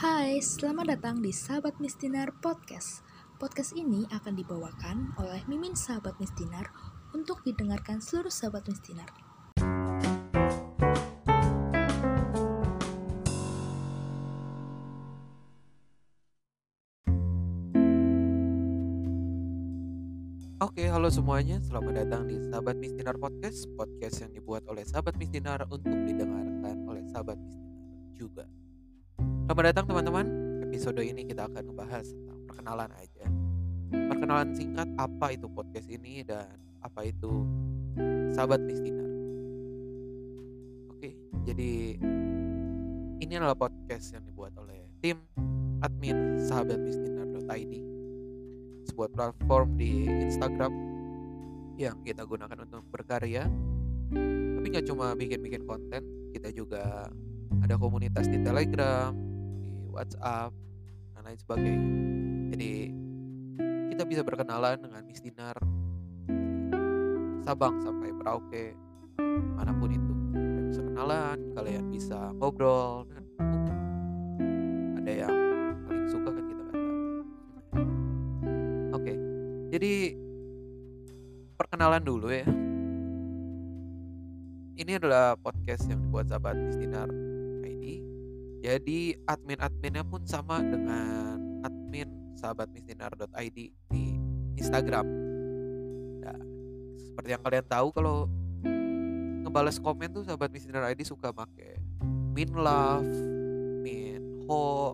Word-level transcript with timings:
Hai, 0.00 0.40
selamat 0.40 0.96
datang 0.96 1.20
di 1.20 1.28
Sahabat 1.28 1.76
Mistinar 1.76 2.32
Podcast. 2.40 3.04
Podcast 3.36 3.76
ini 3.76 4.08
akan 4.08 4.32
dibawakan 4.32 5.12
oleh 5.20 5.44
Mimin 5.44 5.76
Sahabat 5.76 6.16
Mistinar 6.16 6.72
untuk 7.12 7.44
didengarkan 7.44 8.00
seluruh 8.00 8.32
sahabat 8.32 8.64
Mistinar. 8.64 9.12
Oke, 20.64 20.88
halo 20.88 21.12
semuanya. 21.12 21.60
Selamat 21.60 22.08
datang 22.08 22.24
di 22.24 22.40
Sahabat 22.48 22.80
Mistinar 22.80 23.20
Podcast, 23.20 23.68
podcast 23.76 24.24
yang 24.24 24.32
dibuat 24.32 24.64
oleh 24.64 24.80
Sahabat 24.88 25.20
Mistinar 25.20 25.68
untuk 25.68 25.92
didengarkan 26.08 26.88
oleh 26.88 27.04
Sahabat 27.12 27.36
Mistinar 27.36 27.68
juga. 28.16 28.59
Selamat 29.50 29.74
datang 29.74 29.90
teman-teman. 29.90 30.26
Episode 30.62 31.02
ini 31.02 31.26
kita 31.26 31.50
akan 31.50 31.74
membahas 31.74 32.06
tentang 32.06 32.38
perkenalan 32.46 32.86
aja. 32.94 33.26
Perkenalan 33.90 34.54
singkat 34.54 34.86
apa 34.94 35.34
itu 35.34 35.50
podcast 35.50 35.90
ini 35.90 36.22
dan 36.22 36.54
apa 36.78 37.02
itu 37.02 37.50
Sahabat 38.30 38.62
Mistinar. 38.62 39.10
Oke, 40.94 41.18
jadi 41.42 41.98
ini 43.18 43.32
adalah 43.34 43.58
podcast 43.58 44.14
yang 44.14 44.22
dibuat 44.22 44.54
oleh 44.54 44.86
tim 45.02 45.18
admin 45.82 46.38
sahabatmistinar.id 46.46 47.74
sebuah 48.86 49.08
platform 49.10 49.74
di 49.74 50.06
Instagram 50.30 50.70
yang 51.74 51.98
kita 52.06 52.22
gunakan 52.22 52.70
untuk 52.70 52.86
berkarya. 52.86 53.50
Tapi 54.14 54.66
nggak 54.70 54.86
cuma 54.86 55.10
bikin-bikin 55.18 55.66
konten, 55.66 56.30
kita 56.38 56.54
juga 56.54 57.10
ada 57.66 57.74
komunitas 57.74 58.30
di 58.30 58.38
Telegram, 58.46 59.29
WhatsApp, 60.00 60.56
dan 61.12 61.20
lain 61.28 61.36
sebagainya. 61.36 61.92
Jadi 62.56 62.72
kita 63.92 64.02
bisa 64.08 64.24
berkenalan 64.24 64.80
dengan 64.80 65.04
Mistinar 65.04 65.52
Sabang 67.44 67.84
sampai 67.84 68.08
Merauke, 68.16 68.72
mana 69.60 69.76
pun 69.76 69.92
itu. 69.92 70.14
Kalian 70.32 70.64
bisa 70.72 70.82
kenalan, 70.88 71.36
kalian 71.52 71.84
bisa 71.92 72.18
ngobrol, 72.40 73.04
dan 73.12 73.22
ada 75.04 75.12
yang 75.12 75.36
paling 75.84 76.06
suka 76.08 76.28
kan 76.32 76.44
kita 76.48 76.62
tahu. 76.72 76.88
Oke, 78.96 79.12
jadi 79.68 79.92
perkenalan 81.60 82.00
dulu 82.00 82.28
ya. 82.32 82.48
Ini 84.80 84.96
adalah 84.96 85.36
podcast 85.36 85.84
yang 85.92 86.00
dibuat 86.00 86.32
sahabat 86.32 86.56
Mistinar 86.56 87.12
ID. 87.12 87.29
Jadi 88.60 89.16
admin-adminnya 89.24 90.04
pun 90.04 90.20
sama 90.28 90.60
dengan 90.60 91.40
admin 91.64 92.36
sahabatmistinar.id 92.36 93.58
di 93.72 94.04
Instagram. 94.60 95.06
Nah, 96.20 96.40
seperti 97.00 97.28
yang 97.32 97.42
kalian 97.42 97.64
tahu 97.64 97.88
kalau 97.96 98.28
ngebales 99.40 99.80
komen 99.80 100.12
tuh 100.12 100.22
sahabat 100.28 100.52
Mistinar 100.52 100.84
ID 100.92 101.08
suka 101.08 101.32
pakai 101.32 101.80
min 102.36 102.52
love, 102.52 103.08
min 103.80 104.44
ho, 104.44 104.92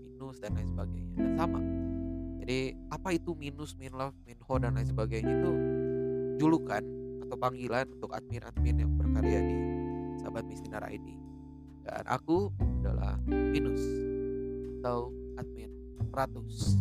minus 0.00 0.40
dan 0.40 0.56
lain 0.56 0.68
sebagainya. 0.72 1.14
Dan 1.20 1.32
sama 1.36 1.60
jadi 2.44 2.76
apa 2.92 3.16
itu 3.16 3.32
minus, 3.32 3.72
min 3.76 3.92
love, 3.96 4.12
min 4.28 4.36
ho 4.44 4.54
dan 4.60 4.76
lain 4.76 4.88
sebagainya 4.88 5.32
itu 5.32 5.52
julukan 6.36 6.84
atau 7.24 7.36
panggilan 7.40 7.88
untuk 7.88 8.12
admin-admin 8.12 8.84
yang 8.84 8.92
berkarya 9.00 9.40
di 9.40 9.56
Sahabat 10.20 10.44
Mistinar 10.44 10.84
ID. 10.84 11.16
Dan 11.88 12.04
aku 12.04 12.52
adalah 12.84 13.16
minus 13.24 13.80
atau 14.84 15.08
admin 15.40 15.72
ratus 16.12 16.76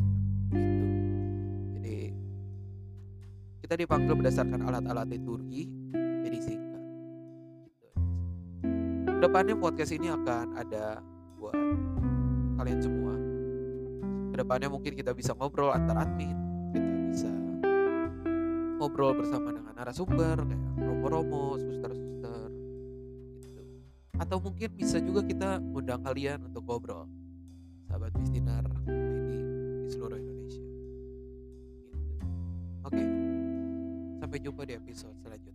gitu. 0.52 0.86
Jadi 1.80 1.98
kita 3.64 3.74
dipanggil 3.80 4.12
berdasarkan 4.20 4.68
alat-alat 4.68 5.08
liturgi 5.08 5.72
jadi 5.96 6.38
singkat. 6.44 6.84
Gitu. 7.72 7.88
Ke 9.08 9.20
depannya 9.24 9.56
podcast 9.56 9.96
ini 9.96 10.12
akan 10.12 10.60
ada 10.60 11.00
buat 11.40 11.56
kalian 12.60 12.80
semua 12.84 13.14
ke 14.34 14.36
depannya 14.44 14.68
mungkin 14.68 14.94
kita 15.00 15.16
bisa 15.16 15.32
ngobrol 15.40 15.72
antar 15.72 16.04
admin 16.04 16.36
kita 16.76 17.00
bisa 17.16 17.32
ngobrol 18.76 19.16
bersama 19.16 19.56
dengan 19.56 19.72
narasumber 19.78 20.36
kayak 20.36 20.64
romo-romo 20.84 21.56
suster-suster 21.56 22.63
atau 24.18 24.38
mungkin 24.38 24.70
bisa 24.78 25.02
juga 25.02 25.26
kita 25.26 25.58
undang 25.74 26.02
kalian 26.06 26.46
untuk 26.46 26.64
ngobrol. 26.66 27.10
Sahabat 27.90 28.14
Mistinar 28.18 28.66
ini 28.90 29.38
di 29.38 29.40
seluruh 29.94 30.18
Indonesia. 30.18 30.62
Gitu. 30.62 30.72
oke. 32.86 33.04
Sampai 34.22 34.38
jumpa 34.42 34.62
di 34.66 34.74
episode 34.78 35.18
selanjutnya 35.22 35.53